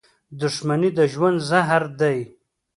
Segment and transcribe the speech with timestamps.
[0.39, 2.17] •دښمني د ژوند زهر دي.